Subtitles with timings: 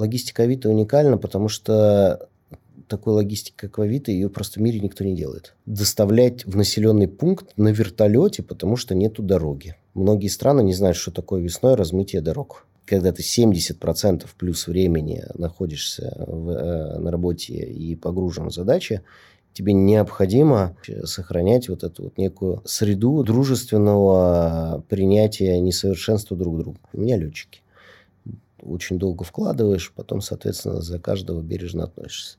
[0.00, 2.28] Логистика Авито уникальна, потому что
[2.88, 5.54] такой логистики, как в Авито, ее просто в мире никто не делает.
[5.66, 9.76] Доставлять в населенный пункт на вертолете, потому что нету дороги.
[9.94, 12.66] Многие страны не знают, что такое весной размытие дорог.
[12.84, 19.02] Когда ты 70% плюс времени находишься в, э, на работе и погружен в задачи,
[19.52, 26.78] тебе необходимо сохранять вот эту вот некую среду дружественного принятия несовершенства друг друга.
[26.92, 27.60] У меня летчики.
[28.62, 32.38] Очень долго вкладываешь, потом, соответственно, за каждого бережно относишься.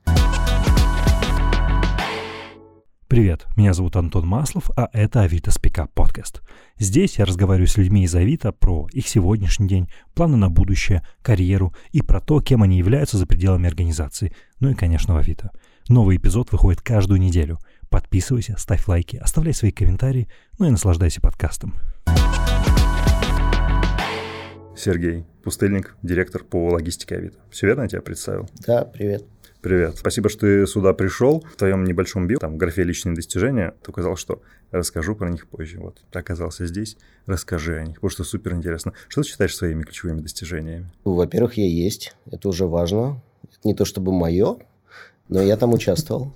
[3.08, 6.40] Привет, меня зовут Антон Маслов, а это Авито Спика подкаст.
[6.78, 11.74] Здесь я разговариваю с людьми из Авито про их сегодняшний день, планы на будущее, карьеру
[11.90, 15.50] и про то, кем они являются за пределами организации, ну и, конечно, в Авито.
[15.90, 17.58] Новый эпизод выходит каждую неделю.
[17.90, 20.28] Подписывайся, ставь лайки, оставляй свои комментарии,
[20.58, 21.74] ну и наслаждайся подкастом.
[24.74, 27.38] Сергей Пустыльник, директор по логистике Авито.
[27.50, 28.48] Все верно я тебя представил?
[28.64, 29.24] Да, привет.
[29.60, 29.96] Привет.
[29.96, 31.40] Спасибо, что ты сюда пришел.
[31.40, 35.48] В твоем небольшом био, там, в графе «Личные достижения», ты указал, что расскажу про них
[35.48, 35.78] позже.
[35.80, 38.92] Вот, ты оказался здесь, расскажи о них, потому что супер интересно.
[39.08, 40.90] Что ты считаешь своими ключевыми достижениями?
[41.04, 42.14] Ну, во-первых, я есть.
[42.30, 43.20] Это уже важно.
[43.44, 44.58] Это не то чтобы мое,
[45.28, 46.34] но я там участвовал.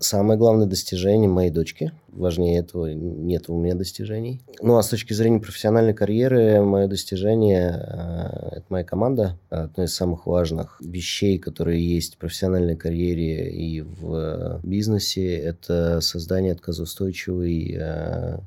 [0.00, 1.92] Самое главное достижение моей дочки.
[2.08, 4.42] Важнее этого нет у меня достижений.
[4.60, 9.38] Ну, а с точки зрения профессиональной карьеры, мое достижение э,– это моя команда.
[9.50, 16.52] Одно из самых важных вещей, которые есть в профессиональной карьере и в бизнесе– это создание
[16.52, 18.38] отказоустойчивой э,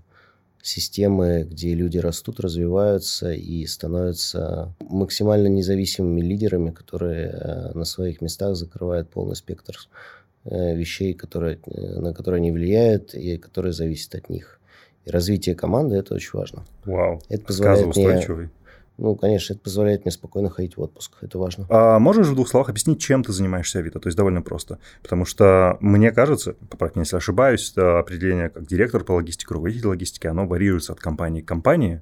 [0.62, 8.56] системы, где люди растут, развиваются и становятся максимально независимыми лидерами, которые э, на своих местах
[8.56, 14.30] закрывают полный спектр Э, вещей, которые, э, на которые они влияют и которые зависят от
[14.30, 14.60] них.
[15.06, 16.66] И развитие команды– это очень важно.
[16.86, 18.50] Вау, это позволяет мне,
[18.98, 21.18] ну, конечно, это позволяет мне спокойно ходить в отпуск.
[21.22, 21.66] Это важно.
[21.70, 24.00] А можешь в двух словах объяснить, чем ты занимаешься Авито?
[24.00, 24.80] То есть довольно просто.
[25.02, 30.28] Потому что мне кажется, поправь меня, если ошибаюсь, определение как директор по логистике, руководитель логистики,
[30.28, 32.02] оно варьируется от компании к компании.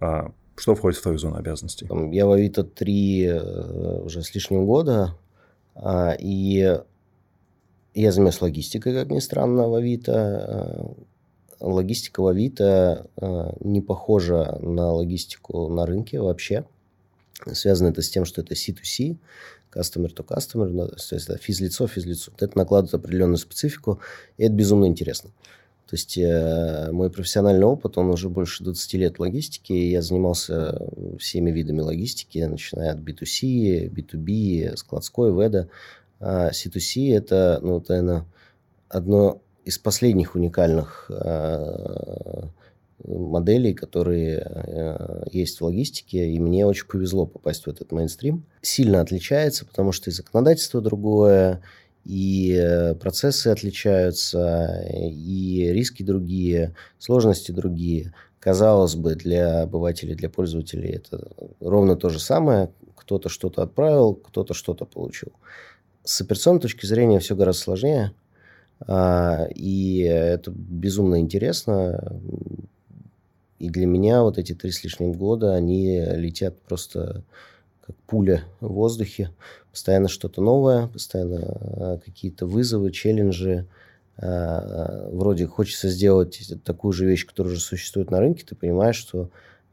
[0.00, 1.88] А что входит в твою зону обязанностей?
[2.12, 5.16] Я в Авито три э, уже с лишним года.
[5.74, 6.78] А, и
[7.94, 10.94] я занимаюсь логистикой, как ни странно, в Авито.
[11.60, 16.64] Э, логистика в Авито э, не похожа на логистику на рынке вообще.
[17.52, 19.16] Связано это с тем, что это C2C,
[19.72, 22.32] customer to customer, то есть это физлицо, физлицо.
[22.38, 24.00] Это накладывает определенную специфику,
[24.38, 25.30] и это безумно интересно.
[25.86, 30.02] То есть э, мой профессиональный опыт, он уже больше 20 лет в логистике, и я
[30.02, 30.80] занимался
[31.18, 35.68] всеми видами логистики, начиная от B2C, B2B, складской, веда,
[36.26, 38.24] а C2C– это, ну, наверное,
[38.88, 42.48] одно из последних уникальных а,
[43.04, 48.46] моделей, которые а, есть в логистике, и мне очень повезло попасть в этот мейнстрим.
[48.62, 51.60] Сильно отличается, потому что и законодательство другое,
[52.06, 58.14] и э, процессы отличаются, и риски другие, сложности другие.
[58.40, 61.28] Казалось бы, для обывателей, для пользователей это
[61.60, 62.70] ровно то же самое.
[62.94, 65.32] Кто-то что-то отправил, кто-то что-то получил.
[66.06, 68.12] С операционной точки зрения все гораздо сложнее.
[68.86, 72.20] А, и это безумно интересно.
[73.58, 77.24] И для меня вот эти три с лишним года, они летят просто
[77.86, 79.30] как пуля в воздухе.
[79.70, 83.66] Постоянно что-то новое, постоянно а, какие-то вызовы, челленджи.
[84.18, 89.30] А, вроде хочется сделать такую же вещь, которая уже существует на рынке, ты понимаешь, что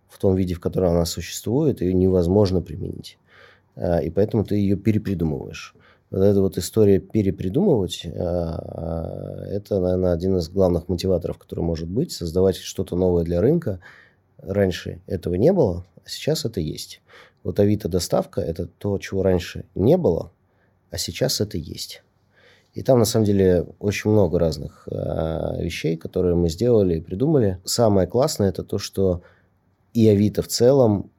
[0.08, 3.18] в том виде, в котором она существует, ее невозможно применить.
[3.76, 5.76] И поэтому ты ее перепридумываешь
[6.12, 11.88] вот эта вот история перепридумывать, а, а, это, наверное, один из главных мотиваторов, который может
[11.88, 13.80] быть, создавать что-то новое для рынка.
[14.38, 17.02] Раньше этого не было, а сейчас это есть.
[17.44, 20.32] Вот Авито доставка– это то, чего раньше не было,
[20.92, 22.04] а сейчас это есть.
[22.74, 27.60] И там, на самом деле, очень много разных э, вещей, которые мы сделали и придумали.
[27.64, 29.22] Самое классное– это то, что
[29.94, 31.10] и Авито в целом,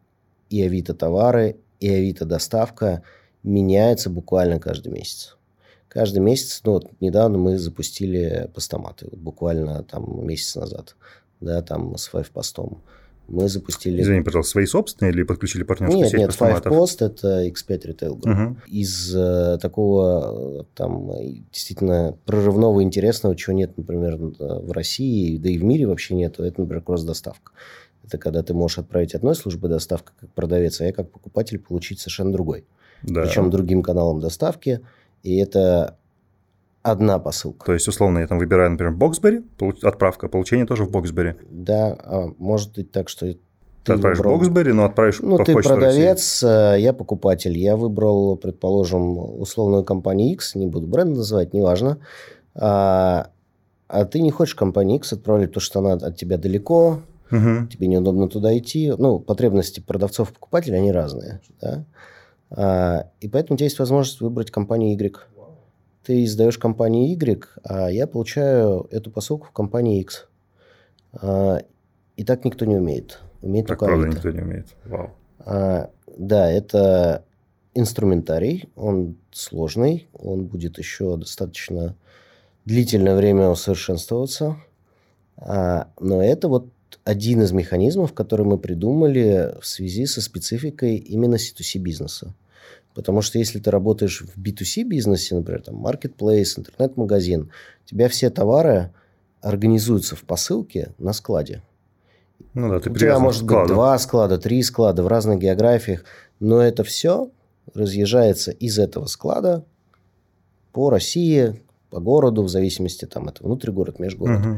[0.51, 3.03] и Авито товары, и Авито доставка–
[3.43, 5.37] меняется буквально каждый месяц.
[5.89, 10.97] Каждый месяц, ну вот недавно мы запустили постаматы, вот буквально там месяц назад,
[11.41, 12.83] да, там с постом.
[13.29, 14.03] Мы запустили...
[14.03, 16.73] Извини, пожалуйста, свои собственные или подключили партнерскую нет, сеть Нет, постаматов?
[16.73, 18.47] Five Post– это X5 Retail Group.
[18.47, 18.57] Угу.
[18.67, 21.11] Из э, такого там
[21.53, 26.61] действительно прорывного, интересного, чего нет, например, в России, да и в мире вообще нет, это,
[26.61, 27.53] например, кросс-доставка.
[28.05, 32.01] Это когда ты можешь отправить одной службы доставка как продавец, а я как покупатель получить
[32.01, 32.65] совершенно другой
[33.03, 33.23] да.
[33.23, 34.81] причем другим каналом доставки.
[35.23, 35.97] И это
[36.83, 37.67] одна посылка.
[37.67, 39.43] То есть, условно, я там выбираю, например, Боксбери,
[39.83, 41.35] отправка, получение тоже в Боксбери.
[41.51, 43.39] Да, а может быть так, что ты,
[43.85, 44.39] ты отправишь выбрал...
[44.39, 46.77] Боксбери, но отправишь Ну, по ты продавец, России.
[46.77, 47.57] Э, я покупатель.
[47.57, 51.99] Я выбрал, предположим, условную компанию X, не буду бренд называть, неважно.
[52.55, 53.29] А,
[53.89, 57.01] а ты не хочешь компанию X отправлять, потому что она от тебя далеко,
[57.31, 57.67] угу.
[57.71, 58.93] тебе неудобно туда идти.
[58.97, 61.41] Ну, потребности продавцов и покупателей, они разные.
[61.61, 61.85] Да?
[62.55, 65.29] А, и поэтому у тебя есть возможность выбрать компанию Y.
[66.05, 70.29] Ты издаешь компанию Y, а я получаю эту посылку в компании X.
[71.15, 71.61] А,
[72.17, 73.21] и так никто не умеет.
[73.41, 74.67] Умеет так правда никто не умеет.
[74.85, 75.11] Вау.
[75.41, 77.25] А, да, это
[77.75, 81.97] инструментарий, он сложный, он будет еще достаточно
[82.67, 84.57] длительное время усовершенствоваться.
[85.39, 86.69] А, но это вот
[87.05, 92.35] один из механизмов, который мы придумали в связи со спецификой именно C2C бизнеса.
[92.95, 97.51] Потому что если ты работаешь в B2C бизнесе, например, там marketplace, интернет-магазин,
[97.85, 98.91] у тебя все товары
[99.41, 101.63] организуются в посылке на складе.
[102.55, 106.05] Ну да, ты У тебя может быть два склада, три склада в разных географиях,
[106.39, 107.31] но это все
[107.75, 109.65] разъезжается из этого склада
[110.73, 114.45] по России, по городу, в зависимости, там, это внутрь город, межгород.
[114.45, 114.57] Угу.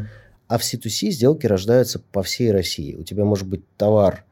[0.49, 2.95] А в C2C сделки рождаются по всей России.
[2.95, 4.25] У тебя может быть товар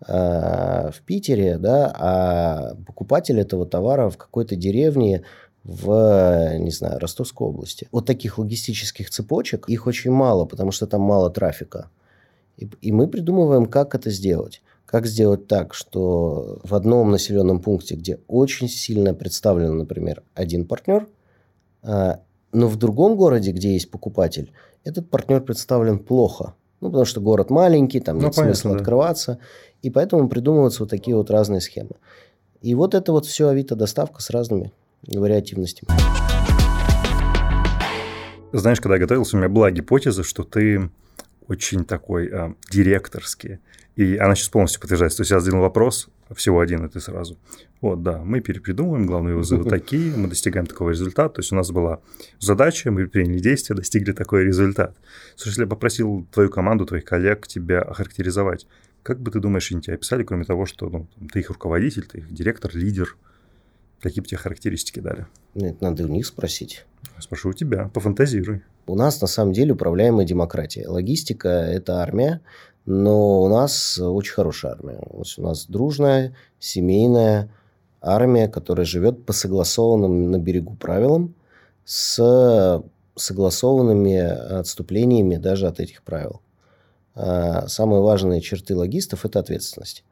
[0.00, 5.24] в Питере, да, а покупатель этого товара в какой-то деревне
[5.64, 7.88] в, не знаю, Ростовской области.
[7.92, 11.90] Вот таких логистических цепочек, их очень мало, потому что там мало трафика.
[12.56, 14.62] И, и мы придумываем, как это сделать.
[14.86, 21.06] Как сделать так, что в одном населенном пункте, где очень сильно представлен, например, один партнер,
[21.82, 22.20] а,
[22.52, 24.52] но в другом городе, где есть покупатель,
[24.84, 26.54] этот партнер представлен плохо.
[26.80, 28.76] Ну, потому что город маленький, там ну, нет понятно, смысла да.
[28.78, 29.38] открываться.
[29.82, 31.96] И поэтому придумываются вот такие вот разные схемы.
[32.60, 34.72] И вот это вот все Авито-доставка с разными
[35.06, 35.88] вариативностями.
[38.52, 40.90] Знаешь, когда я готовился, у меня была гипотеза, что ты
[41.48, 43.58] очень такой э, директорский.
[43.96, 45.18] И она сейчас полностью подтверждается.
[45.18, 47.36] То есть я задал вопрос, всего один, и ты сразу.
[47.80, 51.34] Вот, да, мы перепридумываем, главные вызовы такие, мы достигаем такого результата.
[51.34, 52.00] То есть у нас была
[52.38, 54.96] задача, мы приняли действия, достигли такой результат.
[55.34, 58.66] Слушай, если я попросил твою команду, твоих коллег тебя охарактеризовать,
[59.02, 62.18] как бы ты думаешь, они тебя описали, кроме того, что ну, ты их руководитель, ты
[62.18, 63.16] их директор, лидер?
[64.00, 65.26] Какие бы тебе характеристики дали?
[65.54, 66.84] Это надо у них спросить.
[67.18, 68.62] спрошу у тебя, пофантазируй.
[68.88, 70.88] У нас на самом деле управляемая демократия.
[70.88, 72.40] Логистика– это армия,
[72.86, 74.98] но у нас очень хорошая армия.
[75.10, 77.50] У нас дружная, семейная
[78.00, 81.34] армия, которая живет по согласованным на берегу правилам
[81.84, 82.82] с
[83.14, 86.40] согласованными отступлениями даже от этих правил.
[87.14, 90.04] А, самые важные черты логистов– это ответственность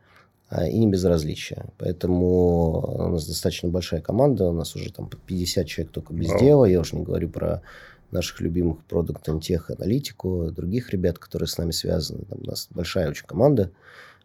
[0.51, 1.67] а, и не безразличие.
[1.79, 6.67] Поэтому у нас достаточно большая команда, у нас уже там 50 человек только без дела,
[6.67, 7.63] я уже не говорю про
[8.11, 12.25] наших любимых продукт тех аналитику, других ребят, которые с нами связаны.
[12.25, 13.71] Там у нас большая очень команда.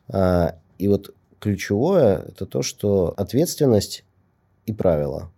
[0.07, 4.05] А, и вот ключевое– это то, что ответственность
[4.65, 5.31] и правила.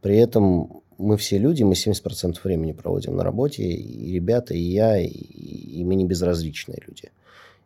[0.00, 4.98] При этом мы все люди, мы 70% времени проводим на работе, и ребята, и я,
[4.98, 7.10] и, и мы не безразличные люди.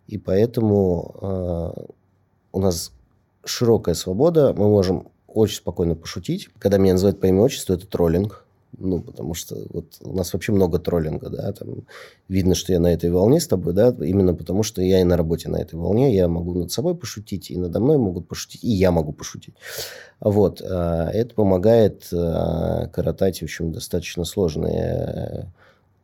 [0.06, 1.84] И поэтому э,
[2.52, 2.92] у нас
[3.44, 6.48] широкая свобода, мы можем очень спокойно пошутить.
[6.58, 8.45] Когда меня называют по имени отчеству, это троллинг.
[8.78, 11.84] Ну, потому что вот у нас вообще много троллинга, да, там
[12.28, 15.16] видно, что я на этой волне с тобой, да, именно потому что я и на
[15.16, 18.68] работе на этой волне, я могу над собой пошутить, и надо мной могут пошутить, и
[18.68, 19.54] я могу пошутить.
[20.20, 25.50] Вот, а, это помогает а, коротать, в общем, достаточно сложные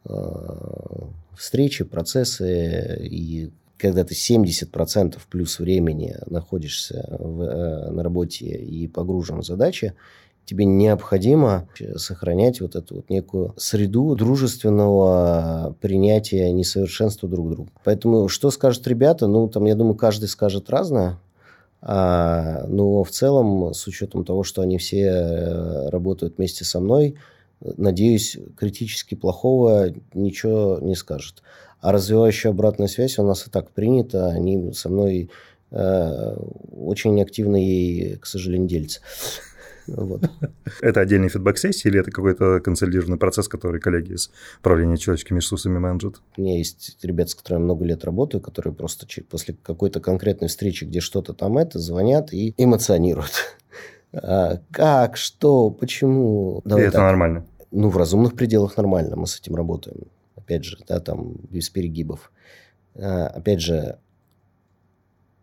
[0.06, 9.40] а, встречи, процессы, и когда ты 70% плюс времени находишься в, на работе и погружен
[9.40, 9.94] в задачи,
[10.44, 17.70] тебе необходимо сохранять вот эту вот некую среду дружественного принятия несовершенства друг друга.
[17.84, 19.26] Поэтому что скажут ребята?
[19.26, 21.18] Ну, там, я думаю, каждый скажет разное.
[21.80, 27.16] А, но в целом, с учетом того, что они все э, работают вместе со мной,
[27.60, 31.42] надеюсь, критически плохого ничего не скажут.
[31.80, 34.28] А развивающая обратная связь у нас и так принята.
[34.28, 35.30] Они со мной
[35.72, 36.36] э,
[36.70, 39.00] очень активно ей, к сожалению, делятся.
[39.86, 40.22] Вот.
[40.80, 46.20] Это отдельный фидбэк-сессии или это какой-то консолидированный процесс, который коллеги из управления человеческими ресурсами менеджат?
[46.36, 50.84] У меня есть ребята, с которыми много лет работаю, которые просто после какой-то конкретной встречи,
[50.84, 53.32] где что-то там это, звонят и эмоционируют.
[54.14, 56.60] А, как, что, почему?
[56.66, 57.02] Давай и это так.
[57.04, 57.46] нормально?
[57.70, 60.02] Ну, в разумных пределах нормально, мы с этим работаем.
[60.36, 62.30] Опять же, да, там без перегибов.
[62.94, 63.96] А, опять же,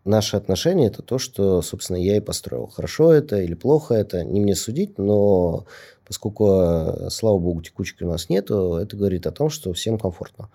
[0.04, 2.66] наши отношения это то, что, собственно, я и построил.
[2.66, 5.66] Хорошо это или плохо это, не мне судить, но
[6.06, 10.48] поскольку, слава богу, текучки у нас нету, это говорит о том, что всем комфортно.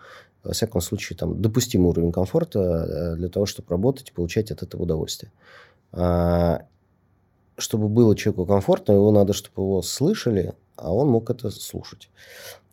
[0.43, 4.61] Во всяком случае, там допустимый уровень комфорта э, для того, чтобы работать и получать от
[4.61, 5.31] этого удовольствие.
[5.91, 6.65] А,
[7.57, 12.09] чтобы было человеку комфортно, его надо, чтобы его слышали, а он мог это слушать.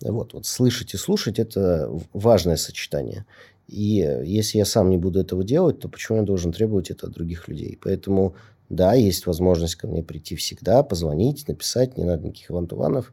[0.01, 3.25] Вот, вот слышать и слушать– это важное сочетание.
[3.69, 7.13] И если я сам не буду этого делать, то почему я должен требовать это от
[7.13, 7.79] других людей?
[7.83, 8.35] Поэтому,
[8.69, 13.13] да, есть возможность ко мне прийти всегда, позвонить, написать, не надо никаких вантуванов,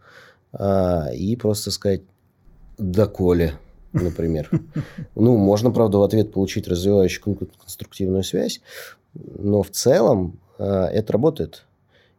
[0.51, 2.01] а, и просто сказать
[2.77, 3.53] «доколе»,
[3.94, 4.50] например.
[5.15, 8.62] Ну, можно, правда, в ответ получить развивающую конструктивную связь,
[9.13, 11.65] но в целом а, это работает.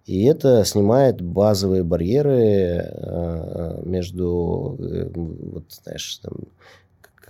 [0.06, 6.32] И это снимает базовые барьеры а, между, э, вот, знаешь, там,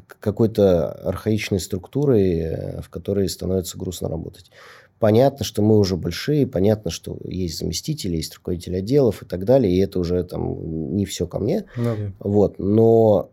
[0.06, 4.50] какой-то архаичной структурой, э, в которой становится грустно работать.
[4.98, 9.72] Понятно, что мы уже большие, понятно, что есть заместители, есть руководители отделов и так далее,
[9.72, 11.64] и это уже там не все ко мне.
[11.76, 11.96] Да.
[12.18, 13.30] Вот, но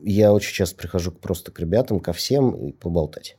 [0.00, 3.36] я очень часто прихожу просто к ребятам, ко всем и поболтать.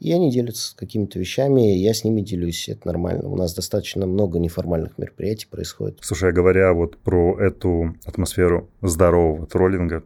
[0.00, 3.28] И они делятся какими-то вещами, я с ними делюсь, это нормально.
[3.28, 5.98] У нас достаточно много неформальных мероприятий происходит.
[6.02, 10.04] Слушай, а говоря вот про эту атмосферу здорового троллинга,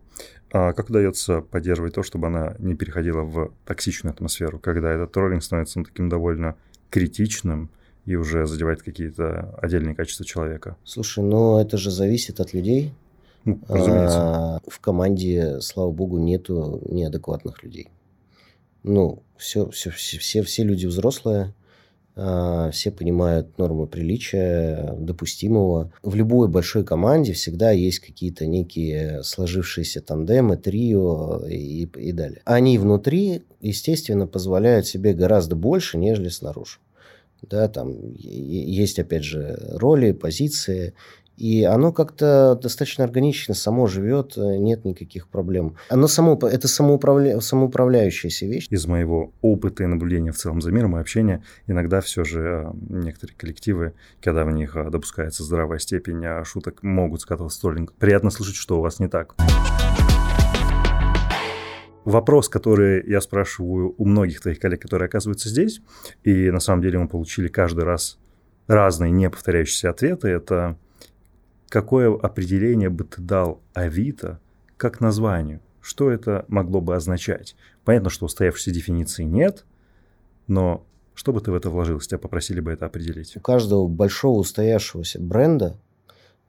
[0.50, 5.42] а как удается поддерживать то, чтобы она не переходила в токсичную атмосферу, когда этот троллинг
[5.42, 6.56] становится ну, таким довольно
[6.90, 7.70] критичным
[8.06, 10.76] и уже задевает какие-то отдельные качества человека?
[10.84, 12.94] Слушай, ну это же зависит от людей.
[13.44, 14.18] Ну, разумеется.
[14.20, 17.88] А, в команде, слава богу, нету неадекватных людей.
[18.82, 21.54] Ну, все, все, все, все, люди взрослые,
[22.72, 25.92] все понимают нормы приличия, допустимого.
[26.02, 32.42] В любой большой команде всегда есть какие-то некие сложившиеся тандемы, трио и, и далее.
[32.44, 36.78] Они внутри, естественно, позволяют себе гораздо больше, нежели снаружи.
[37.42, 40.94] Да, там есть, опять же, роли, позиции,
[41.38, 45.76] и оно как-то достаточно органично само живет, э, нет никаких проблем.
[45.88, 48.66] Оно само, это самоуправля, самоуправляющаяся вещь.
[48.70, 52.72] Из моего опыта и наблюдения в целом за миром и общения, иногда все же э,
[52.88, 57.92] некоторые коллективы, когда в них э, допускается здравая степень шуток, могут скатываться в столинг.
[57.92, 59.36] Приятно слышать, что у вас не так.
[62.04, 65.82] Вопрос, который я спрашиваю у многих твоих коллег, которые оказываются здесь,
[66.24, 68.18] и на самом деле мы получили каждый раз
[68.66, 70.76] разные неповторяющиеся ответы, это
[71.68, 74.40] какое определение бы ты дал Авито
[74.76, 75.60] как названию?
[75.80, 77.56] Что это могло бы означать?
[77.84, 79.64] Понятно, что устоявшейся дефиниции нет,
[80.46, 80.84] но
[81.14, 83.36] что бы ты в это вложил, если тебя попросили бы это определить?
[83.36, 85.76] У каждого большого устоявшегося бренда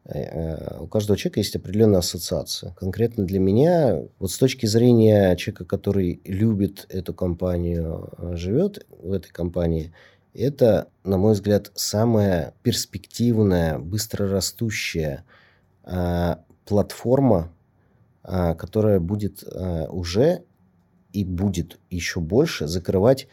[0.06, 2.74] э, у каждого человека есть определенная ассоциация.
[2.74, 9.12] Конкретно для меня, вот с точки зрения человека, который любит эту компанию, э, живет в
[9.12, 9.94] этой компании,
[10.40, 15.26] это, на мой взгляд, самая перспективная, быстрорастущая
[15.84, 17.52] э, платформа,
[18.24, 20.44] э, которая будет э, уже
[21.12, 23.28] и будет еще больше закрывать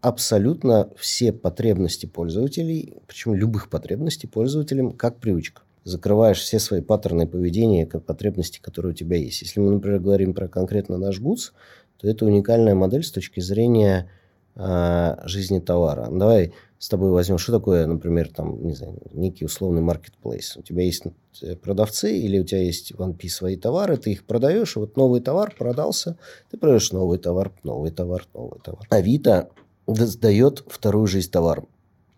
[0.00, 5.62] абсолютно все потребности пользователей, причем любых потребностей пользователям, как привычка.
[5.84, 9.42] Закрываешь все свои паттерны поведения, потребности, которые у тебя есть.
[9.42, 11.52] Если мы, например, говорим про конкретно наш ГУЦ,
[11.96, 14.10] то это уникальная модель с точки зрения
[14.54, 16.08] жизни товара.
[16.10, 20.56] Давай с тобой возьмем, что такое, например, там, не знаю, некий условный маркетплейс.
[20.56, 21.04] У тебя есть
[21.40, 24.96] э, продавцы или у тебя есть в OnePiece свои товары, ты их продаешь, и вот
[24.96, 26.18] новый товар продался,
[26.50, 28.84] ты продаешь новый товар, новый товар, новый товар.
[28.90, 29.50] Авито
[29.86, 31.68] дает вторую жизнь товарам.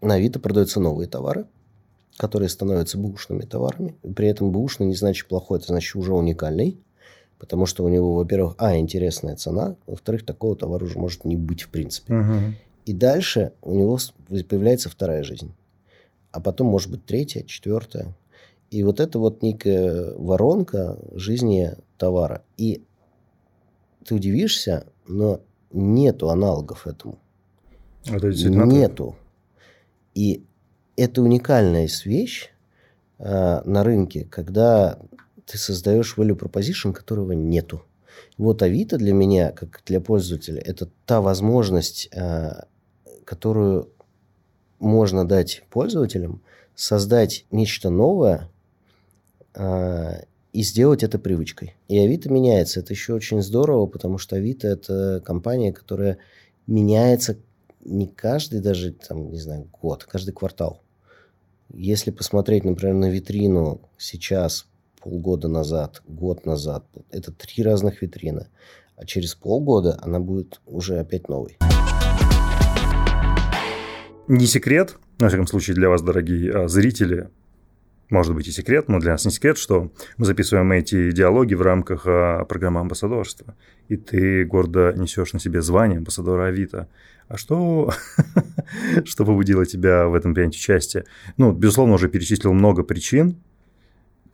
[0.00, 1.45] На Авито продаются новые товары,
[2.17, 3.95] которые становятся бушными товарами.
[4.17, 6.79] При этом бушный не значит плохой, это значит уже уникальный.
[7.38, 11.62] Потому что у него, во-первых, а, интересная цена, во-вторых, такого товара уже может не быть
[11.62, 12.14] в принципе.
[12.14, 12.35] Угу.
[12.87, 13.99] И дальше у него
[14.29, 15.53] появляется вторая жизнь.
[16.31, 18.14] А потом, может быть, третья, четвертая.
[18.71, 22.43] И вот это вот некая воронка жизни товара.
[22.57, 22.83] И
[24.05, 25.41] ты удивишься, но
[25.73, 27.19] нету аналогов этому.
[28.07, 29.17] Это нету.
[30.14, 30.45] И
[30.97, 32.50] это уникальная вещь
[33.19, 34.99] э, на рынке, когда
[35.46, 37.84] ты создаешь value proposition, которого нету.
[38.38, 42.66] Вот Авито для меня, как для пользователя, это та возможность, а,
[43.24, 43.90] которую
[44.78, 46.42] можно дать пользователям,
[46.74, 48.50] создать нечто новое
[49.54, 50.22] а,
[50.52, 51.74] и сделать это привычкой.
[51.88, 52.80] И Авито меняется.
[52.80, 56.18] Это еще очень здорово, потому что Авито– это компания, которая
[56.66, 57.36] меняется
[57.84, 60.80] не каждый даже, там, не знаю, год, каждый квартал.
[61.72, 64.66] Если посмотреть, например, на витрину сейчас
[65.04, 66.87] полгода назад, год назад.
[67.11, 68.49] Это три разных витрины.
[68.96, 71.58] А через полгода она будет уже опять новой.
[74.28, 77.28] Не секрет, во всяком случае для вас, дорогие а, зрители,
[78.08, 81.61] может быть и секрет, но для нас не секрет, что мы записываем эти диалоги в
[81.61, 83.54] рамках а, программы амбассадорства.
[83.88, 86.88] И ты гордо несешь на себе звание амбассадора Авито.
[87.28, 87.92] А что,
[89.04, 91.04] что побудило тебя в этом принять участие?
[91.37, 93.37] Ну, безусловно, уже перечислил много причин,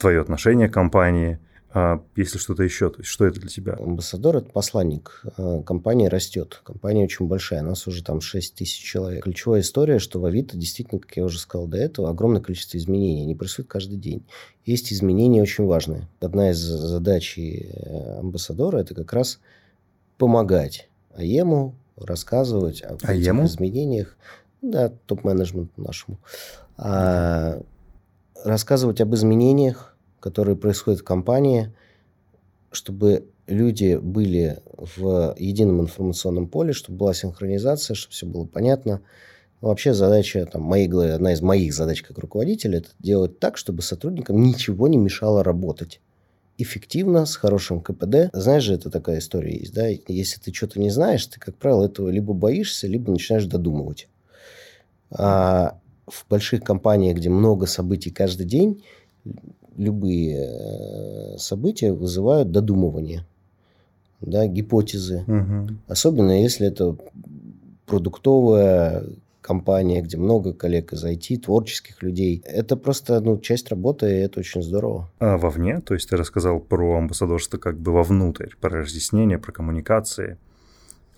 [0.01, 1.39] твое отношение к компании–
[1.73, 3.75] а если что-то еще, то есть что это для тебя?
[3.75, 5.23] Амбассадор– это посланник.
[5.37, 6.61] А, компания растет.
[6.65, 7.63] Компания очень большая.
[7.63, 9.23] У нас уже там 6 тысяч человек.
[9.23, 13.23] Ключевая история, что в Авито действительно, как я уже сказал до этого, огромное количество изменений.
[13.23, 14.27] Они происходят каждый день.
[14.65, 16.09] Есть изменения очень важные.
[16.19, 19.39] Одна из задач э, амбассадора– это как раз
[20.19, 23.45] помогать АЕМу, рассказывать об АЕМу?
[23.45, 24.17] этих изменениях.
[24.61, 26.19] Да, топ-менеджменту нашему.
[26.77, 27.63] А,
[28.45, 29.90] рассказывать об изменениях,
[30.21, 31.73] которые происходят в компании,
[32.71, 39.01] чтобы люди были в едином информационном поле, чтобы была синхронизация, чтобы все было понятно.
[39.61, 43.83] Но вообще задача, там, моей, одна из моих задач как руководителя, это делать так, чтобы
[43.83, 46.01] сотрудникам ничего не мешало работать
[46.63, 48.31] эффективно, с хорошим КПД.
[48.33, 49.89] Знаешь же, это такая история есть, да?
[50.09, 54.09] Если ты что-то не знаешь, ты, как правило, этого либо боишься, либо начинаешь додумывать.
[55.11, 58.83] А в больших компаниях, где много событий каждый день,
[59.81, 63.25] любые э, события вызывают додумывание,
[64.21, 65.25] да, гипотезы.
[65.27, 65.77] Угу.
[65.89, 66.97] Особенно если это
[67.87, 69.05] продуктовая
[69.41, 72.43] компания, где много коллег из IT, творческих людей.
[72.45, 75.11] Это просто ну, часть работы, и это очень здорово.
[75.19, 75.81] А вовне?
[75.81, 80.37] То есть ты рассказал про амбассадорство как бы вовнутрь, про разъяснение, про коммуникации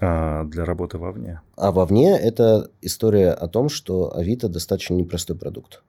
[0.00, 1.40] а для работы вовне.
[1.56, 5.82] А вовне это история о том, что Авито достаточно непростой продукт.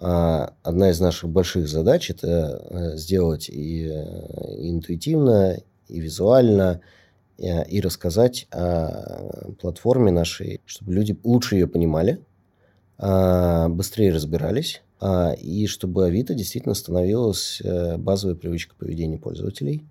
[0.00, 6.80] А одна из наших больших задач– это э, сделать и, э, интуитивно, и визуально,
[7.36, 12.18] э, и рассказать о платформе нашей, чтобы люди лучше ее понимали,
[13.02, 17.62] а, быстрее разбирались, а, и чтобы Авито действительно становилась
[17.98, 19.86] базовой привычкой поведения пользователей.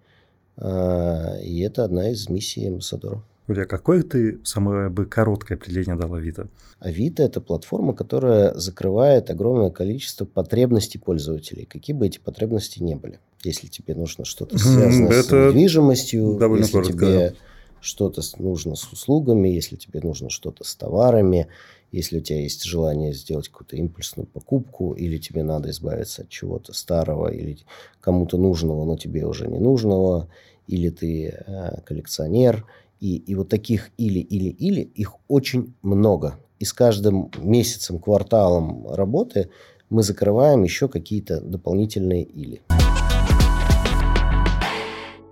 [0.57, 3.23] И это одна из миссий амбассадора.
[3.49, 6.49] Юлия, какое ты самое бы короткое определение дал Авито?
[6.79, 13.19] Авито– это платформа, которая закрывает огромное количество потребностей пользователей, какие бы эти потребности не были.
[13.43, 16.93] Если тебе нужно что-то связанное это с недвижимостью, если коротко.
[16.93, 17.35] тебе
[17.81, 21.47] что-то нужно с услугами, если тебе нужно что-то с товарами,
[21.91, 26.73] если у тебя есть желание сделать какую-то импульсную покупку, или тебе надо избавиться от чего-то
[26.73, 27.57] старого, или
[27.99, 30.29] кому-то нужного, но тебе уже не нужного,
[30.67, 32.63] или ты э, коллекционер,
[32.99, 36.39] и, и вот таких или, или, или, их очень много.
[36.59, 39.49] И с каждым месяцем, кварталом работы
[39.89, 42.61] мы закрываем еще какие-то дополнительные или.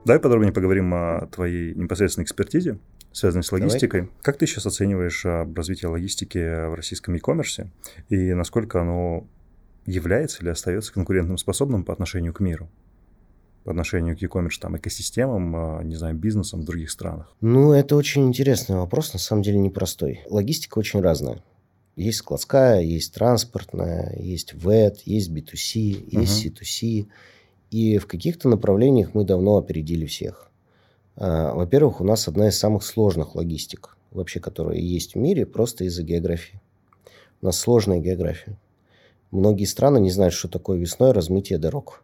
[0.05, 2.79] Давай подробнее поговорим о твоей непосредственной экспертизе,
[3.11, 4.01] связанной с логистикой.
[4.01, 4.15] Давай.
[4.21, 7.67] Как ты сейчас оцениваешь а, развитие логистики в российском e-commerce
[8.07, 9.27] и насколько оно
[9.85, 12.69] является или остается конкурентным способным по отношению к миру?
[13.67, 17.35] По отношению к e-commerce там, экосистемам, а, не знаю, бизнесам в других странах?
[17.41, 20.21] Ну, это очень интересный вопрос, на самом деле непростой.
[20.29, 21.43] Логистика очень разная.
[21.97, 26.61] Есть складская, есть транспортная, есть ВЭД, есть B2C, есть uh-huh.
[26.61, 27.07] C2C.
[27.71, 30.49] И в каких-то направлениях мы давно опередили всех.
[31.17, 35.83] А, во-первых, у нас одна из самых сложных логистик, вообще, которая есть в мире, просто
[35.83, 36.61] из-за географии.
[37.41, 38.57] У нас сложная география.
[39.31, 42.01] Многие страны не знают, что такое весной размытие дорог.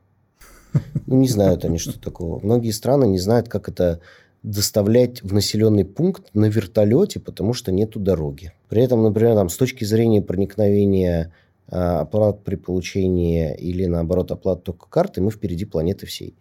[1.06, 2.40] Ну, не знают они, что такого.
[2.44, 4.00] Многие страны не знают, как это
[4.42, 8.52] доставлять в населенный пункт на вертолете, потому что нету дороги.
[8.70, 11.34] При этом, например, там, с точки зрения проникновения
[11.70, 16.36] а, оплат при получении или, наоборот, оплат только карты, мы впереди планеты всей.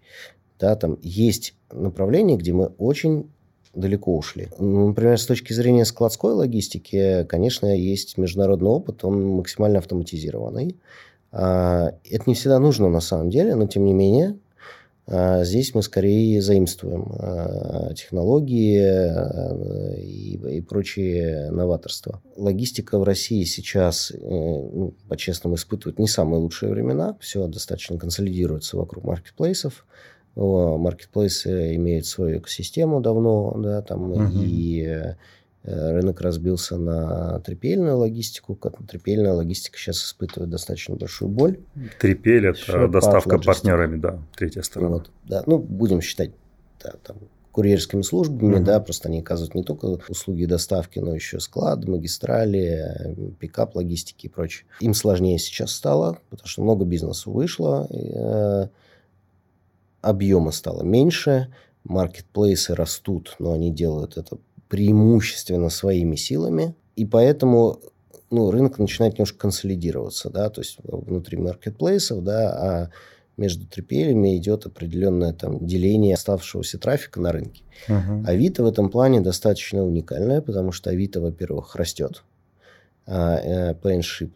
[0.59, 3.31] Да, там есть направления, где мы очень
[3.75, 4.49] далеко ушли.
[4.59, 10.77] Ну, например, с точки зрения складской логистики, конечно, есть международный опыт, он максимально автоматизированный.
[11.33, 14.37] А, это не всегда нужно на самом деле, но тем не менее
[15.07, 18.81] а, здесь мы скорее заимствуем а, технологии
[19.99, 22.23] и, и прочие новаторства.
[22.37, 27.17] Логистика в России сейчас, э, ну, по-честному, испытывает не самые лучшие времена.
[27.21, 29.87] Все достаточно консолидируется вокруг маркетплейсов.
[30.35, 34.31] Маркетплейсы имеют свою экосистему давно, да, там угу.
[34.33, 35.15] и Э,
[35.65, 38.59] рынок разбился на трипельную логистику.
[38.89, 41.61] Трипельная логистика сейчас испытывает достаточно большую боль.
[42.01, 44.97] Трипель– это доставка партнерами, да, третья сторона.
[44.97, 46.33] Вот, да, ну, будем считать
[46.83, 47.17] да, там,
[47.53, 48.65] курьерскими службами, угу.
[48.65, 54.29] да, просто они оказывают не только услуги доставки, но еще склад, магистрали, пикап логистики и
[54.31, 54.67] прочее.
[54.81, 58.69] Им сложнее сейчас стало, потому что много бизнеса вышло, э,
[60.01, 61.53] объема стало меньше,
[61.85, 64.39] маркетплейсы растут, но они делают это
[64.73, 66.75] преимущественно своими силами.
[66.97, 67.81] И поэтому
[68.31, 72.91] ну, рынок начинает немножко консолидироваться, да, то есть внутри маркетплейсов, да, а
[73.37, 77.65] между 3PL идет определенное там деление оставшегося трафика на рынке.
[77.87, 78.25] Uh-huh.
[78.27, 82.25] Авито в этом плане достаточно уникальное, потому что Авито, во-первых, растет.
[83.07, 83.75] А, э,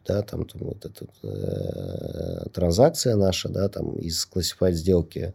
[0.06, 5.32] да, там, там вот эта э, транзакция наша, да, там из classified сделки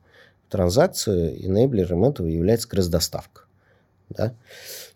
[0.47, 3.45] в транзакцию, энейблером этого является кросс-доставка.
[4.17, 4.35] Да?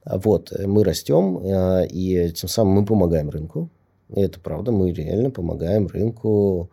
[0.06, 3.70] Вот, мы растем, э, и тем самым мы помогаем рынку.
[4.10, 6.70] И это правда, мы реально помогаем рынку,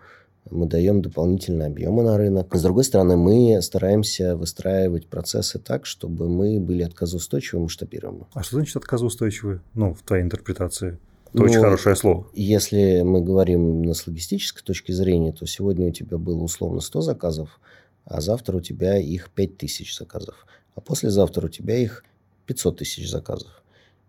[0.51, 2.55] мы даем дополнительные объемы на рынок.
[2.55, 8.27] С другой стороны, мы стараемся выстраивать процессы так, чтобы мы были отказоустойчивы, масштабируемы.
[8.35, 9.61] А что значит отказоустойчивы?
[9.75, 10.99] Ну, в твоей интерпретации.
[11.29, 12.27] Это ну, очень хорошее слово.
[12.35, 17.61] Если мы говорим с логистической точки зрения, то сегодня у тебя было условно 100 заказов,
[18.05, 20.47] а завтра у тебя их 5000 заказов.
[20.75, 22.05] А послезавтра у тебя их
[22.53, 23.51] 500 тысяч заказов.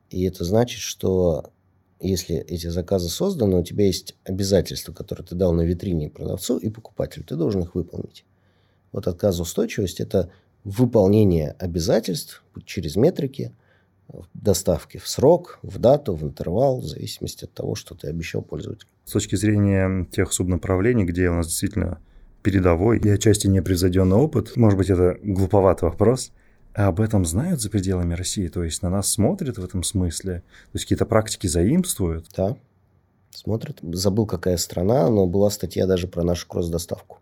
[0.10, 1.52] И это значит, что
[2.00, 6.70] если эти заказы созданы, у тебя есть обязательства, которые ты дал на витрине продавцу и
[6.70, 8.26] покупателю, ты должен их выполнить.
[8.92, 10.30] Вот отказоустойчивость– это
[10.66, 13.54] выполнение обязательств через метрики,
[14.34, 18.90] доставки в срок, в дату, в интервал, в зависимости от того, что ты обещал пользователю.
[19.06, 22.00] С точки зрения тех субнаправлений, где у нас действительно
[22.42, 26.34] передовой и отчасти непревзойденный опыт, может быть, это глуповатый вопрос–
[26.74, 28.48] а об этом знают за пределами России?
[28.48, 30.40] То есть на нас смотрят в этом смысле?
[30.72, 32.28] То есть какие-то практики заимствуют?
[32.36, 32.58] Да,
[33.32, 33.80] смотрят.
[33.82, 37.20] Забыл, какая страна, но была статья даже про нашу кросс-доставку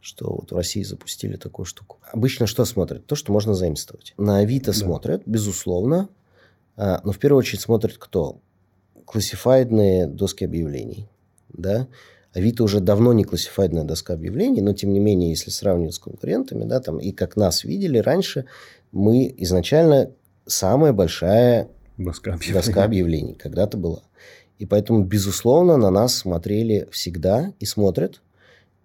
[0.00, 1.98] что вот в России запустили такую штуку.
[2.10, 3.06] Обычно что смотрят?
[3.06, 4.14] То, что можно заимствовать.
[4.16, 4.76] На Авито да.
[4.78, 6.08] смотрят, безусловно,
[6.76, 8.40] а, но в первую очередь смотрят кто?
[9.04, 11.06] Классифайдные доски объявлений.
[11.52, 11.88] Да?
[12.32, 16.64] Авито уже давно не классифайдная доска объявлений, но тем не менее, если сравнивать с конкурентами,
[16.64, 18.46] да, там, и как нас видели раньше,
[18.92, 20.10] мы изначально
[20.46, 24.02] самая большая доска объявлений, доска объявлений когда-то была.
[24.58, 28.20] И поэтому, безусловно, на нас смотрели всегда и смотрят.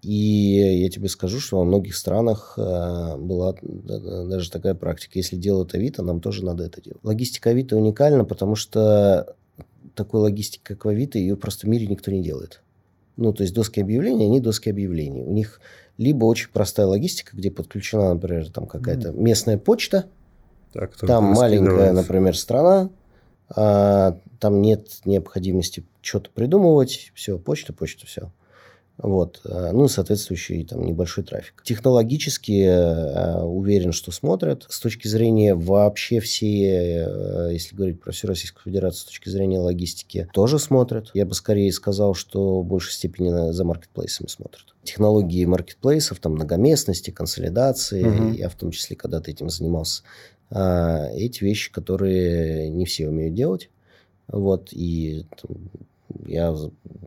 [0.01, 5.13] И я тебе скажу, что во многих странах э, была даже такая практика.
[5.15, 7.03] Если делают Авито, нам тоже надо это делать.
[7.03, 9.35] Логистика Авито уникальна, потому что
[9.95, 12.61] такой логистики, как в Авито, ее просто в мире никто не делает.
[13.17, 15.23] Ну, то есть доски объявлений, они доски объявлений.
[15.23, 15.61] У них
[15.97, 20.05] либо очень простая логистика, где подключена, например, там какая-то местная почта,
[20.73, 22.89] так, там маленькая, например, страна,
[23.55, 28.31] а, там нет необходимости что-то придумывать, все, почта, почта, все.
[28.97, 29.41] Вот.
[29.43, 31.61] Э, ну, соответствующий там небольшой трафик.
[31.63, 34.65] Технологически э, уверен, что смотрят.
[34.69, 39.59] С точки зрения вообще все, э, если говорить про всю Российскую Федерацию, с точки зрения
[39.59, 41.11] логистики, тоже смотрят.
[41.13, 44.63] Я бы скорее сказал, что в большей степени за маркетплейсами смотрят.
[44.83, 48.31] Технологии маркетплейсов, там многоместности, консолидации, угу.
[48.33, 50.03] я в том числе когда-то этим занимался,
[50.51, 53.69] а, эти вещи, которые не все умеют делать.
[54.27, 55.57] Вот, и там,
[56.25, 56.55] я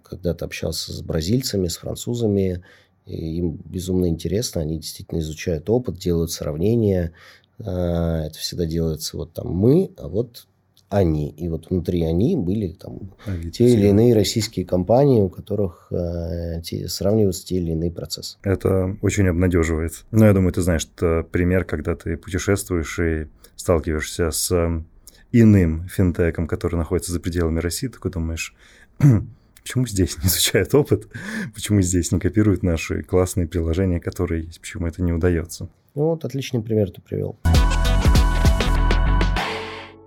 [0.02, 2.62] когда-то общался с бразильцами, с французами,
[3.06, 7.12] и им безумно интересно, они действительно изучают опыт, делают сравнения.
[7.58, 10.46] А, это всегда делается вот там мы, а вот
[10.88, 11.30] они.
[11.30, 16.62] И вот внутри они были там а те или иные российские компании, у которых э,
[16.62, 18.38] те, сравниваются те или иные процессы.
[18.42, 20.04] Это очень обнадеживает.
[20.10, 24.82] Но я думаю, ты знаешь, это пример, когда ты путешествуешь и сталкиваешься с
[25.32, 28.54] иным финтеком, который находится за пределами России, такой думаешь,
[29.62, 31.08] Почему здесь не изучают опыт?
[31.54, 34.60] Почему здесь не копируют наши классные приложения, которые есть?
[34.60, 35.68] Почему это не удается?
[35.94, 37.38] Ну вот, отличный пример ты привел.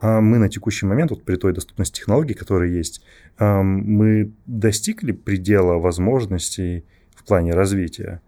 [0.01, 3.03] А мы на текущий момент, вот при той доступности технологий, которые есть,
[3.39, 6.83] мы достигли предела возможностей
[7.15, 8.21] в плане развития.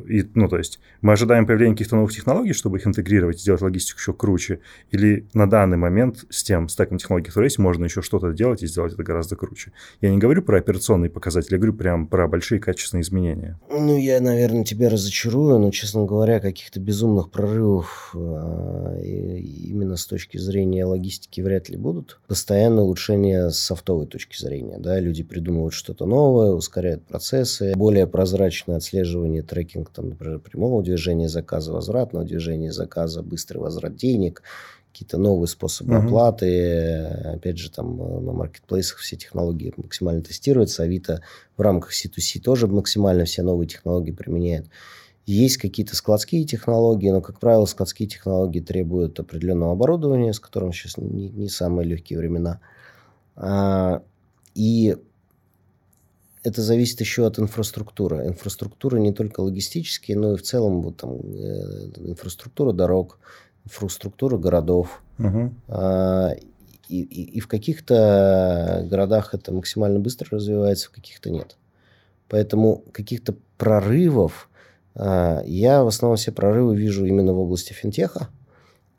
[0.00, 3.98] И, ну, то есть мы ожидаем появления каких-то новых технологий, чтобы их интегрировать, сделать логистику
[3.98, 8.32] еще круче, или на данный момент с тем стеком технологий, которые есть, можно еще что-то
[8.32, 9.72] делать и сделать это гораздо круче.
[10.00, 13.58] Я не говорю про операционные показатели, я говорю прям про большие качественные изменения.
[13.70, 20.38] Ну, я, наверное, тебя разочарую, но, честно говоря, каких-то безумных прорывов э, именно с точки
[20.38, 22.20] зрения логистики вряд ли будут.
[22.28, 24.78] Постоянно улучшение с софтовой точки зрения.
[24.78, 24.98] Да?
[25.00, 31.28] Люди придумывают что-то новое, ускоряют процессы, более прозрачное отслеживание трекинга маркетинг, там, например, прямого движения
[31.28, 34.42] заказа, возвратного движения заказа, быстрый возврат денег,
[34.92, 36.06] какие-то новые способы uh-huh.
[36.06, 37.04] оплаты.
[37.34, 40.82] Опять же, там э, на маркетплейсах все технологии максимально тестируются.
[40.82, 41.22] Авито
[41.56, 44.66] в рамках C2C тоже максимально все новые технологии применяет.
[45.24, 50.96] Есть какие-то складские технологии, но, как правило, складские технологии требуют определенного оборудования, с которым сейчас
[50.98, 52.60] не, не самые легкие времена.
[53.36, 54.02] А,
[54.54, 54.96] и
[56.42, 58.26] это зависит еще от инфраструктуры.
[58.26, 63.18] Инфраструктура не только логистические, но и в целом вот там э, инфраструктура дорог,
[63.64, 65.02] инфраструктура городов.
[65.18, 65.52] Угу.
[65.68, 66.30] А,
[66.88, 71.56] и, и, и в каких-то городах это максимально быстро развивается, в каких-то нет.
[72.28, 74.48] Поэтому каких-то прорывов,
[74.94, 78.28] а, я в основном все прорывы вижу именно в области финтеха.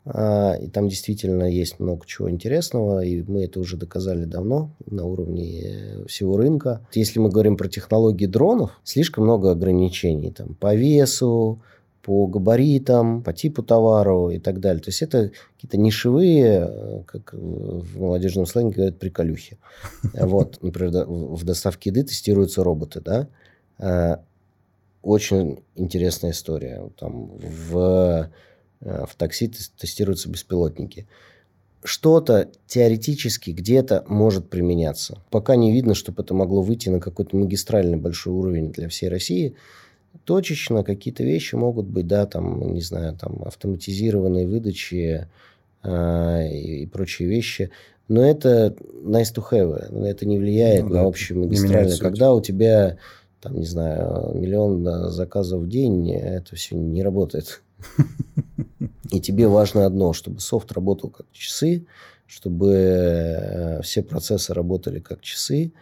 [0.06, 5.04] А, и там действительно есть много чего интересного, и мы это уже доказали давно на
[5.06, 6.86] уровне всего рынка.
[6.92, 11.62] Если мы говорим про технологии дронов, слишком много ограничений там, по весу,
[12.02, 14.82] по габаритам, по типу товару и так далее.
[14.82, 19.56] То есть это какие-то нишевые, как в молодежном сленге говорят, приколюхи.
[20.12, 23.28] Вот, например, в доставке еды тестируются роботы, да.
[23.78, 24.20] А,
[25.00, 26.90] очень интересная история.
[26.98, 27.74] Там в
[28.18, 28.28] Э,
[28.84, 31.06] в такси тестируются беспилотники.
[31.82, 35.18] Что-то теоретически где-то может применяться.
[35.30, 39.54] Пока не видно, чтобы это могло выйти на какой-то магистральный большой уровень для всей России.
[40.24, 45.28] Точечно какие-то вещи могут быть, да, там, не знаю, там, автоматизированные выдачи
[45.82, 47.70] э, и, и прочие вещи.
[48.08, 50.06] Но это nice to have.
[50.06, 51.98] Это не влияет ну, на да, общую магистральную.
[51.98, 52.96] Когда у тебя,
[53.40, 57.62] там, не знаю, миллион заказов в день, это все не работает.
[59.10, 61.86] И тебе важно одно, чтобы софт работал как часы,
[62.26, 65.72] чтобы э, все процессы работали как часы,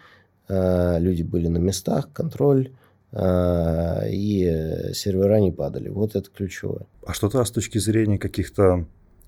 [0.49, 2.73] э, люди были на местах, контроль,
[3.13, 5.89] э, и сервера не падали.
[5.89, 6.87] Вот это ключевое.
[7.07, 8.87] А что-то с точки зрения каких-то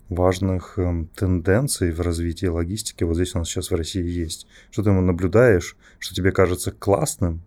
[0.09, 0.79] важных
[1.17, 4.47] тенденций в развитии логистики вот здесь у нас сейчас в России есть?
[4.71, 7.43] Что ты наблюдаешь, что тебе кажется классным,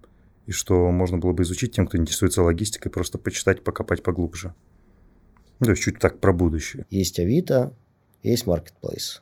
[0.48, 4.54] и что можно было бы изучить тем, кто интересуется логистикой, просто почитать, покопать поглубже?
[5.60, 6.86] Ну, то есть чуть так про будущее.
[6.90, 7.74] Есть Авито,
[8.24, 9.22] есть Marketplace.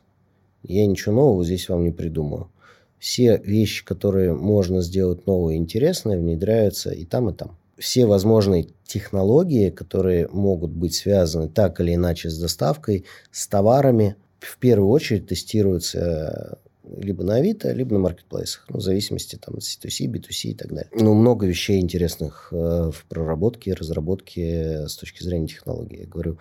[0.62, 2.50] Я ничего нового здесь вам не придумаю.
[2.98, 7.56] Все вещи, которые можно сделать новые и интересные, внедряются и там, и там.
[7.78, 14.58] Все возможные технологии, которые могут быть связаны так или иначе с доставкой, с товарами, в
[14.58, 16.58] первую очередь тестируются
[16.96, 20.68] либо на Авито, либо на маркетплейсах, ну, в зависимости там, от C2C, B2C и так
[20.68, 20.90] далее.
[20.92, 26.00] Ну, много вещей интересных э, в проработке, разработке с точки зрения технологии.
[26.00, 26.38] Я говорю,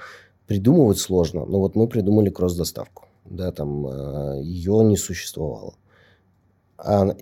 [0.47, 5.75] придумывать сложно, но вот мы придумали кросс-доставку, да, там э, ее не существовало.
[6.77, 7.15] А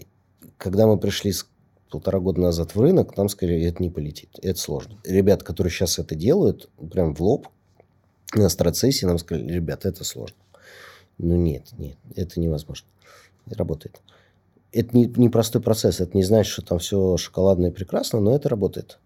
[0.58, 1.48] когда мы пришли с
[1.90, 4.98] полтора года назад в рынок, нам сказали, это не полетит, это сложно.
[5.04, 7.48] Ребята, которые сейчас это делают, прям в лоб,
[8.34, 10.38] на страцессе нам сказали, ребята, это сложно.
[11.20, 12.88] Ну нет, нет, это невозможно
[13.48, 14.02] работает.
[14.72, 18.36] Это не, не простой процесс, это не значит, что там все шоколадно и прекрасно, но
[18.36, 19.00] это работает.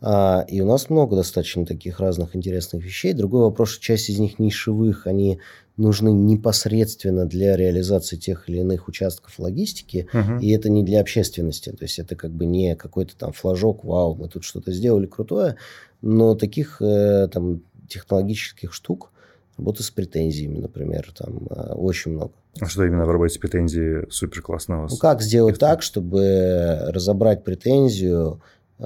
[0.00, 3.12] А, и у нас много достаточно таких разных интересных вещей.
[3.14, 5.40] Другой вопрос, что часть из них нишевых, они
[5.76, 10.40] нужны непосредственно для реализации тех или иных участков логистики, uh-huh.
[10.40, 11.70] и это не для общественности.
[11.70, 15.56] То есть это как бы не какой-то там флажок, вау, мы тут что-то сделали крутое,
[16.00, 19.12] но таких э, там технологических штук,
[19.58, 22.32] работа с претензиями, например, там э, очень много.
[22.60, 24.92] А что именно в работе с претензией супер классно у вас?
[24.92, 25.60] Ну, как сделать Если...
[25.60, 28.40] так, чтобы разобрать претензию
[28.78, 28.84] э,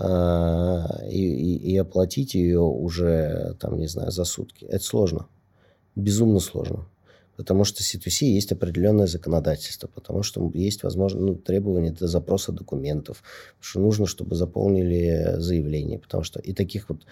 [1.10, 4.64] и, и, и оплатить ее уже, там, не знаю, за сутки?
[4.64, 5.26] Это сложно.
[5.94, 6.86] Безумно сложно.
[7.36, 12.52] Потому что в C2C есть определенное законодательство, потому что есть, возможно, ну, требования для запроса
[12.52, 13.22] документов,
[13.58, 17.04] потому что нужно, чтобы заполнили заявление, потому что и таких вот,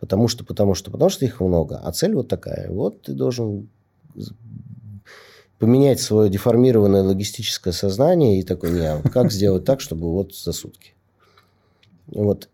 [0.00, 2.70] потому что, потому что, потому что их много, а цель вот такая.
[2.70, 3.68] Вот ты должен
[5.58, 10.52] поменять свое деформированное логистическое сознание и такой, не, а как сделать так, чтобы вот за
[10.52, 10.94] сутки.
[12.06, 12.48] Вот.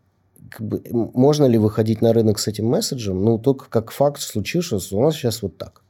[0.50, 3.24] Как бы, можно ли выходить на рынок с этим месседжем?
[3.24, 5.82] Ну, только как факт случившегося, у нас сейчас вот так.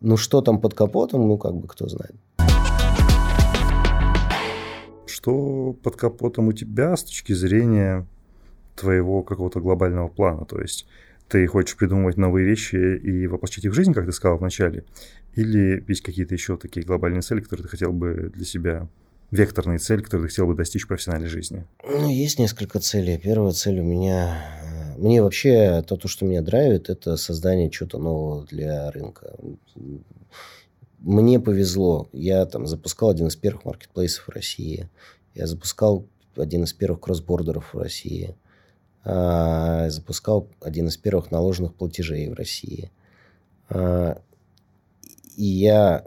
[0.00, 2.14] Ну, что там под капотом, ну, как бы кто знает.
[5.06, 8.06] Что под капотом у тебя с точки зрения
[8.80, 10.44] твоего какого-то глобального плана?
[10.44, 10.86] То есть
[11.28, 14.84] ты хочешь придумывать новые вещи и воплощать их в жизнь, как ты сказал вначале?
[15.34, 18.88] Или есть какие-то еще такие глобальные цели, которые ты хотел бы для себя,
[19.30, 21.64] векторные цели, которые ты хотел бы достичь в профессиональной жизни?
[21.84, 23.18] Ну, есть несколько целей.
[23.18, 24.44] Первая цель у меня...
[24.64, 29.36] Э, мне вообще то, то что меня драйвит, это создание чего-то нового для рынка.
[30.98, 32.08] Мне повезло.
[32.12, 34.90] Я там запускал один из первых маркетплейсов в России.
[35.34, 38.34] Я запускал один из первых кроссбордеров в России.
[39.04, 42.90] А, запускал один из первых наложенных платежей в России.
[43.68, 44.20] А,
[45.36, 46.06] и я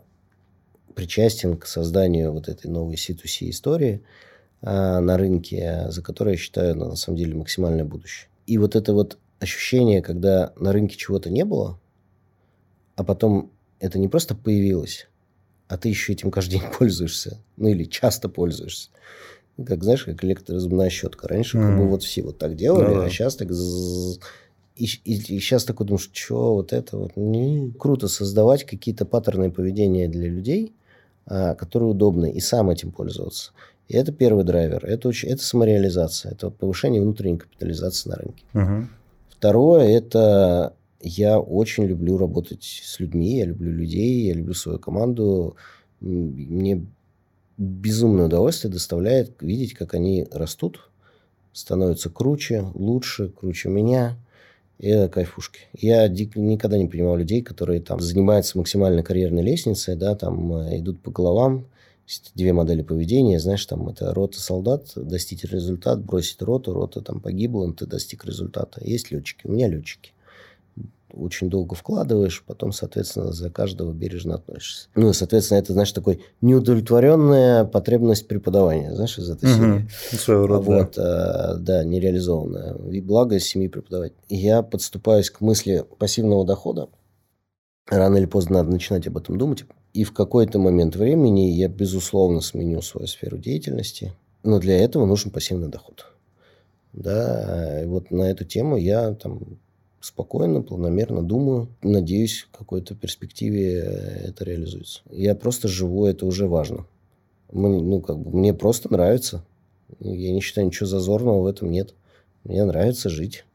[0.93, 4.03] причастен к созданию вот этой новой C2C истории
[4.61, 8.29] а, на рынке, за которой я считаю на самом деле максимальное будущее.
[8.45, 11.79] И вот это вот ощущение, когда на рынке чего-то не было,
[12.95, 15.07] а потом это не просто появилось,
[15.67, 18.89] а ты еще этим каждый день пользуешься, ну или часто пользуешься.
[19.63, 21.27] Как, знаешь, как электроразумная щетка.
[21.27, 21.61] Раньше mm.
[21.61, 23.51] как бы вот все вот так делали, да, а сейчас так
[24.75, 29.51] и, и, и сейчас такой думаешь, что вот это вот не круто создавать какие-то паттерны
[29.51, 30.73] поведения для людей,
[31.25, 33.51] а, которые удобны, и сам этим пользоваться.
[33.87, 34.85] И это первый драйвер.
[34.85, 38.43] Это, очень, это самореализация, это повышение внутренней капитализации на рынке.
[38.53, 38.87] Угу.
[39.29, 45.57] Второе– это я очень люблю работать с людьми, я люблю людей, я люблю свою команду.
[45.99, 46.85] Мне
[47.57, 50.89] безумное удовольствие доставляет видеть, как они растут,
[51.51, 54.17] становятся круче, лучше, круче меня.
[54.79, 55.61] И это кайфушки.
[55.73, 61.01] Я никогда не понимал людей, которые там занимаются максимально карьерной лестницей, да, там э, идут
[61.01, 61.67] по головам,
[62.35, 67.71] две модели поведения, знаешь, там это рота солдат, достичь результат, бросить роту, рота там погибла,
[67.73, 68.81] ты достиг результата.
[68.83, 70.12] Есть летчики, у меня летчики
[71.13, 74.89] очень долго вкладываешь, потом, соответственно, за каждого бережно относишься.
[74.95, 79.87] Ну, соответственно, это, знаешь, такой неудовлетворенная потребность преподавания, знаешь, из этой серии.
[80.11, 80.63] Своего рода.
[80.63, 81.55] Вот, да.
[81.57, 82.75] да, нереализованная.
[82.91, 84.13] И благо семьи преподавать.
[84.27, 86.89] Я подступаюсь к мысли пассивного дохода.
[87.87, 89.65] Рано или поздно надо начинать об этом думать.
[89.93, 94.13] И в какой-то момент времени я, безусловно, сменю свою сферу деятельности.
[94.43, 96.05] Но для этого нужен пассивный доход.
[96.93, 99.59] Да, и вот на эту тему я там
[100.03, 101.69] спокойно, планомерно думаю.
[101.81, 105.01] Надеюсь, в какой-то перспективе э, это реализуется.
[105.09, 106.85] Я просто живу, это уже важно.
[107.51, 109.45] Мне, ну, как бы, мне просто нравится.
[110.01, 111.93] Я не считаю ничего зазорного в этом нет.
[112.43, 113.45] Мне нравится жить.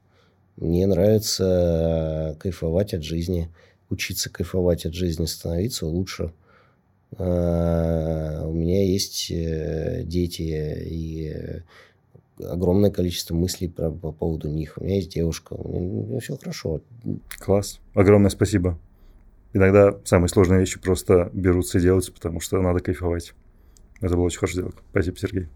[0.56, 3.50] Мне нравится э, кайфовать от жизни,
[3.90, 6.32] учиться кайфовать от жизни, становиться лучше.
[7.18, 11.62] Э, у меня есть дети, и
[12.44, 14.74] огромное количество мыслей про, по поводу них.
[14.76, 16.80] У меня есть девушка, у меня, все хорошо.
[17.38, 17.80] Класс.
[17.94, 18.78] Огромное спасибо.
[19.52, 23.34] Иногда самые сложные вещи просто берутся и делаются, потому что надо кайфовать.
[24.00, 24.74] Это было очень хорошо сделано.
[24.90, 25.48] Спасибо, Сергей.